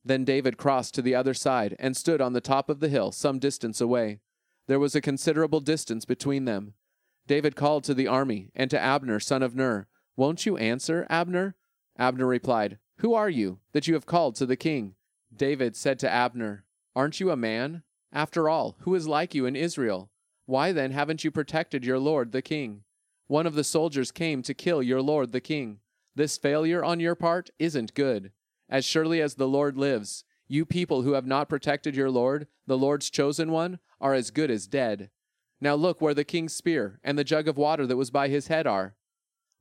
Then 0.05 0.23
David 0.23 0.59
crossed 0.59 0.93
to 0.97 1.01
the 1.01 1.15
other 1.15 1.33
side, 1.33 1.75
and 1.79 1.97
stood 1.97 2.21
on 2.21 2.35
the 2.35 2.43
top 2.43 2.69
of 2.69 2.81
the 2.81 2.91
hill, 2.91 3.13
some 3.13 3.39
distance 3.39 3.81
away. 3.81 4.21
There 4.67 4.79
was 4.79 4.95
a 4.95 5.01
considerable 5.01 5.61
distance 5.61 6.05
between 6.05 6.45
them. 6.45 6.75
David 7.27 7.57
called 7.57 7.83
to 7.85 7.95
the 7.95 8.09
army, 8.09 8.51
and 8.55 8.71
to 8.71 8.79
Abner, 8.79 9.19
son 9.19 9.43
of 9.43 9.57
Ner, 9.57 9.89
Won't 10.17 10.45
you 10.45 10.59
answer, 10.59 11.07
Abner? 11.09 11.57
Abner 11.99 12.27
replied, 12.27 12.79
Who 12.99 13.15
are 13.15 13.31
you, 13.31 13.61
that 13.73 13.89
you 13.89 13.95
have 13.95 14.05
called 14.05 14.35
to 14.35 14.45
the 14.45 14.55
king? 14.55 14.97
David 15.35 15.75
said 15.75 15.99
to 16.01 16.11
Abner, 16.11 16.67
Aren't 16.95 17.21
you 17.21 17.31
a 17.31 17.37
man? 17.39 17.85
After 18.13 18.51
all, 18.51 18.77
who 18.81 18.95
is 18.95 19.09
like 19.09 19.35
you 19.35 19.47
in 19.47 19.57
Israel? 19.57 20.11
Why 20.47 20.73
then 20.73 20.93
haven't 20.93 21.25
you 21.25 21.31
protected 21.31 21.85
your 21.85 21.99
lord 21.99 22.33
the 22.33 22.43
king? 22.43 22.83
One 23.27 23.47
of 23.47 23.55
the 23.55 23.65
soldiers 23.65 24.11
came 24.11 24.43
to 24.43 24.55
kill 24.55 24.83
your 24.83 25.03
lord 25.03 25.33
the 25.33 25.41
king. 25.41 25.81
This 26.15 26.39
failure 26.39 26.83
on 26.83 26.99
your 26.99 27.15
part 27.15 27.51
isn't 27.59 27.95
good. 27.95 28.33
As 28.71 28.85
surely 28.85 29.21
as 29.21 29.35
the 29.35 29.47
Lord 29.47 29.77
lives, 29.77 30.25
you 30.49 30.65
people 30.65 31.03
who 31.03 31.13
have 31.13 31.27
not 31.27 31.49
protected 31.49 31.95
your 31.95 32.11
Lord, 32.11 32.47
the 32.67 32.79
Lord's 32.79 33.11
chosen 33.11 33.53
one, 33.53 33.79
are 34.01 34.15
as 34.15 34.31
good 34.31 34.51
as 34.51 34.67
dead. 34.67 35.11
Now 35.61 35.75
look 35.75 36.01
where 36.01 36.15
the 36.15 36.25
king's 36.25 36.55
spear 36.55 37.01
and 37.05 37.19
the 37.19 37.25
jug 37.25 37.49
of 37.49 37.59
water 37.59 37.87
that 37.87 37.97
was 37.97 38.11
by 38.11 38.29
his 38.29 38.49
head 38.49 38.67
are. 38.67 38.97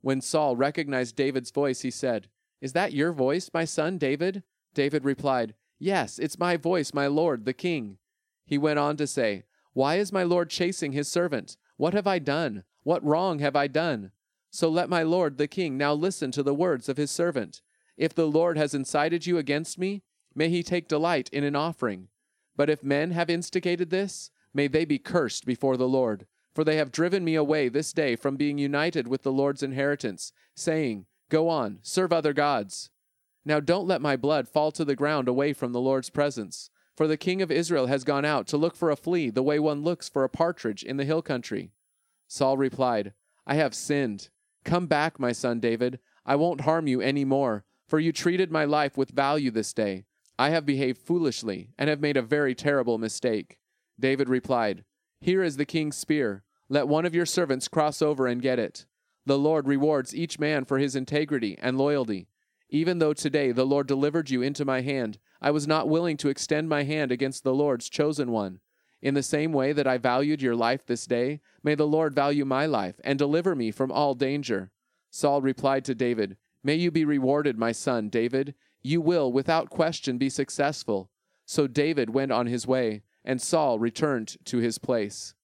When 0.01 0.21
Saul 0.21 0.55
recognized 0.55 1.15
David's 1.15 1.51
voice, 1.51 1.81
he 1.81 1.91
said, 1.91 2.29
Is 2.61 2.73
that 2.73 2.93
your 2.93 3.11
voice, 3.11 3.49
my 3.53 3.65
son 3.65 3.97
David? 3.97 4.43
David 4.73 5.03
replied, 5.03 5.55
Yes, 5.77 6.19
it's 6.19 6.39
my 6.39 6.57
voice, 6.57 6.93
my 6.93 7.07
lord, 7.07 7.45
the 7.45 7.53
king. 7.53 7.97
He 8.45 8.57
went 8.57 8.79
on 8.79 8.97
to 8.97 9.07
say, 9.07 9.43
why 9.75 9.95
is 9.95 10.13
my 10.13 10.23
Lord 10.23 10.49
chasing 10.49 10.93
his 10.93 11.09
servant? 11.09 11.57
What 11.75 11.93
have 11.93 12.07
I 12.07 12.17
done? 12.17 12.63
What 12.83 13.03
wrong 13.03 13.39
have 13.39 13.57
I 13.57 13.67
done? 13.67 14.11
So 14.49 14.69
let 14.69 14.87
my 14.87 15.03
Lord 15.03 15.37
the 15.37 15.49
king 15.49 15.77
now 15.77 15.93
listen 15.93 16.31
to 16.31 16.43
the 16.43 16.53
words 16.53 16.87
of 16.87 16.95
his 16.95 17.11
servant. 17.11 17.61
If 17.97 18.13
the 18.13 18.25
Lord 18.25 18.57
has 18.57 18.73
incited 18.73 19.25
you 19.25 19.37
against 19.37 19.77
me, 19.77 20.03
may 20.33 20.47
he 20.47 20.63
take 20.63 20.87
delight 20.87 21.29
in 21.33 21.43
an 21.43 21.57
offering. 21.57 22.07
But 22.55 22.69
if 22.69 22.85
men 22.85 23.11
have 23.11 23.29
instigated 23.29 23.89
this, 23.89 24.31
may 24.53 24.67
they 24.67 24.85
be 24.85 24.97
cursed 24.97 25.45
before 25.45 25.75
the 25.75 25.89
Lord. 25.89 26.25
For 26.53 26.63
they 26.63 26.77
have 26.77 26.93
driven 26.93 27.25
me 27.25 27.35
away 27.35 27.67
this 27.67 27.91
day 27.91 28.15
from 28.15 28.37
being 28.37 28.57
united 28.57 29.09
with 29.09 29.23
the 29.23 29.31
Lord's 29.33 29.61
inheritance, 29.61 30.31
saying, 30.55 31.05
Go 31.29 31.49
on, 31.49 31.79
serve 31.81 32.13
other 32.13 32.31
gods. 32.31 32.91
Now 33.43 33.59
don't 33.59 33.87
let 33.87 34.01
my 34.01 34.15
blood 34.15 34.47
fall 34.47 34.71
to 34.71 34.85
the 34.85 34.95
ground 34.95 35.27
away 35.27 35.51
from 35.51 35.73
the 35.73 35.81
Lord's 35.81 36.09
presence. 36.09 36.69
For 36.95 37.07
the 37.07 37.17
king 37.17 37.41
of 37.41 37.51
Israel 37.51 37.87
has 37.87 38.03
gone 38.03 38.25
out 38.25 38.47
to 38.47 38.57
look 38.57 38.75
for 38.75 38.89
a 38.89 38.95
flea 38.95 39.29
the 39.29 39.43
way 39.43 39.59
one 39.59 39.83
looks 39.83 40.07
for 40.07 40.23
a 40.23 40.29
partridge 40.29 40.83
in 40.83 40.97
the 40.97 41.05
hill 41.05 41.21
country. 41.21 41.71
Saul 42.27 42.57
replied, 42.57 43.13
I 43.45 43.55
have 43.55 43.75
sinned. 43.75 44.29
Come 44.63 44.87
back, 44.87 45.19
my 45.19 45.31
son 45.31 45.59
David. 45.59 45.99
I 46.25 46.35
won't 46.35 46.61
harm 46.61 46.87
you 46.87 47.01
any 47.01 47.25
more, 47.25 47.65
for 47.87 47.99
you 47.99 48.11
treated 48.11 48.51
my 48.51 48.65
life 48.65 48.97
with 48.97 49.11
value 49.11 49.51
this 49.51 49.73
day. 49.73 50.05
I 50.39 50.49
have 50.49 50.65
behaved 50.65 51.01
foolishly 51.01 51.69
and 51.77 51.89
have 51.89 52.01
made 52.01 52.17
a 52.17 52.21
very 52.21 52.55
terrible 52.55 52.97
mistake. 52.97 53.59
David 53.99 54.27
replied, 54.27 54.83
Here 55.21 55.43
is 55.43 55.57
the 55.57 55.65
king's 55.65 55.97
spear. 55.97 56.43
Let 56.67 56.87
one 56.87 57.05
of 57.05 57.13
your 57.13 57.25
servants 57.25 57.67
cross 57.67 58.01
over 58.01 58.25
and 58.25 58.41
get 58.41 58.57
it. 58.57 58.85
The 59.25 59.37
Lord 59.37 59.67
rewards 59.67 60.15
each 60.15 60.39
man 60.39 60.65
for 60.65 60.77
his 60.77 60.95
integrity 60.95 61.57
and 61.61 61.77
loyalty. 61.77 62.27
Even 62.69 62.99
though 62.99 63.13
today 63.13 63.51
the 63.51 63.65
Lord 63.65 63.87
delivered 63.87 64.29
you 64.29 64.41
into 64.41 64.65
my 64.65 64.81
hand, 64.81 65.19
I 65.45 65.51
was 65.51 65.67
not 65.67 65.87
willing 65.87 66.17
to 66.17 66.29
extend 66.29 66.69
my 66.69 66.81
hand 66.85 67.11
against 67.11 67.43
the 67.43 67.53
Lord's 67.53 67.87
chosen 67.87 68.31
one. 68.31 68.61
In 68.99 69.13
the 69.13 69.21
same 69.21 69.53
way 69.53 69.73
that 69.73 69.85
I 69.85 69.99
valued 69.99 70.41
your 70.41 70.55
life 70.55 70.83
this 70.83 71.05
day, 71.05 71.39
may 71.61 71.75
the 71.75 71.85
Lord 71.85 72.15
value 72.15 72.45
my 72.45 72.65
life 72.65 72.99
and 73.03 73.19
deliver 73.19 73.55
me 73.55 73.69
from 73.69 73.91
all 73.91 74.15
danger. 74.15 74.71
Saul 75.11 75.43
replied 75.43 75.85
to 75.85 75.93
David, 75.93 76.37
May 76.63 76.73
you 76.73 76.89
be 76.89 77.05
rewarded, 77.05 77.59
my 77.59 77.71
son, 77.71 78.09
David. 78.09 78.55
You 78.81 79.01
will, 79.01 79.31
without 79.31 79.69
question, 79.69 80.17
be 80.17 80.31
successful. 80.31 81.11
So 81.45 81.67
David 81.67 82.09
went 82.09 82.31
on 82.31 82.47
his 82.47 82.65
way, 82.65 83.03
and 83.23 83.39
Saul 83.39 83.77
returned 83.77 84.37
to 84.45 84.57
his 84.57 84.79
place. 84.79 85.35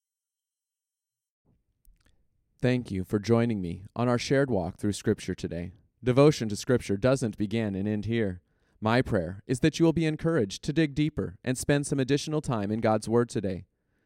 Thank 2.60 2.90
you 2.90 3.04
for 3.04 3.20
joining 3.20 3.62
me 3.62 3.84
on 3.96 4.10
our 4.10 4.18
shared 4.18 4.50
walk 4.50 4.78
through 4.78 4.94
Scripture 4.94 5.36
today. 5.36 5.74
Devotion 6.04 6.50
to 6.50 6.56
Scripture 6.56 6.98
doesn't 6.98 7.38
begin 7.38 7.76
and 7.76 7.88
end 7.88 8.06
here. 8.06 8.42
My 8.82 9.02
prayer 9.02 9.44
is 9.46 9.60
that 9.60 9.80
you 9.80 9.86
will 9.86 9.94
be 9.94 10.06
encouraged 10.06 10.64
to 10.64 10.74
dig 10.74 10.96
deeper 10.96 11.38
and 11.44 11.58
spend 11.58 11.86
some 11.86 12.00
additional 12.00 12.42
time 12.42 12.72
in 12.72 12.82
God's 12.82 13.08
Word 13.08 13.30
today. 13.30 13.66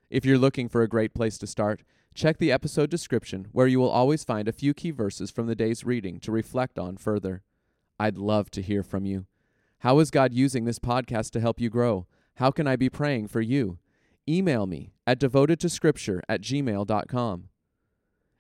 If 0.10 0.26
you're 0.26 0.38
looking 0.38 0.70
for 0.70 0.82
a 0.82 0.88
great 0.88 1.14
place 1.14 1.38
to 1.40 1.48
start, 1.48 1.82
Check 2.16 2.38
the 2.38 2.52
episode 2.52 2.90
description, 2.90 3.48
where 3.52 3.68
you 3.68 3.78
will 3.78 3.90
always 3.90 4.24
find 4.24 4.48
a 4.48 4.54
few 4.54 4.74
key 4.74 4.92
verses 4.92 5.30
from 5.30 5.48
the 5.48 5.56
day's 5.56 5.84
reading 5.84 6.22
to 6.22 6.32
reflect 6.32 6.80
on 6.80 6.96
further. 6.96 7.44
I'd 8.00 8.18
love 8.18 8.50
to 8.52 8.62
hear 8.62 8.84
from 8.84 9.06
you. 9.06 9.26
How 9.80 10.00
is 10.00 10.12
God 10.12 10.32
using 10.32 10.64
this 10.64 10.80
podcast 10.80 11.32
to 11.32 11.42
help 11.42 11.60
you 11.60 11.70
grow? 11.70 12.08
How 12.36 12.52
can 12.52 12.68
I 12.68 12.78
be 12.78 12.90
praying 12.90 13.28
for 13.28 13.42
you? 13.42 13.80
Email 14.30 14.66
me 14.66 14.94
at 15.06 15.20
devotedtoscripture 15.20 16.22
at 16.30 16.40
gmail.com. 16.40 17.50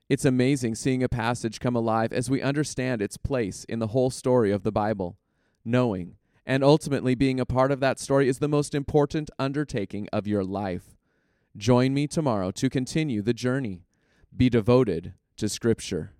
It's 0.07 0.23
amazing 0.23 0.75
seeing 0.75 1.03
a 1.03 1.09
passage 1.09 1.59
come 1.59 1.75
alive 1.75 2.13
as 2.13 2.29
we 2.29 2.41
understand 2.41 3.01
its 3.01 3.17
place 3.17 3.65
in 3.65 3.79
the 3.79 3.87
whole 3.87 4.09
story 4.09 4.53
of 4.53 4.63
the 4.63 4.71
Bible. 4.71 5.17
Knowing 5.65 6.15
and 6.45 6.63
ultimately 6.63 7.15
being 7.15 7.39
a 7.39 7.45
part 7.45 7.71
of 7.71 7.79
that 7.79 7.99
story 7.99 8.27
is 8.27 8.39
the 8.39 8.47
most 8.47 8.75
important 8.75 9.31
undertaking 9.39 10.07
of 10.13 10.27
your 10.27 10.43
life. 10.43 10.95
Join 11.57 11.93
me 11.93 12.07
tomorrow 12.07 12.51
to 12.51 12.69
continue 12.69 13.21
the 13.21 13.33
journey. 13.33 13.85
Be 14.35 14.49
devoted 14.49 15.13
to 15.37 15.49
Scripture. 15.49 16.11